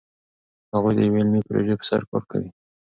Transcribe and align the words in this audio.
هغوی 0.73 0.93
د 0.95 0.99
یوې 1.07 1.19
علمي 1.23 1.41
پروژې 1.47 1.75
په 1.79 1.85
سر 1.89 2.01
کار 2.09 2.23
کوي. 2.31 2.49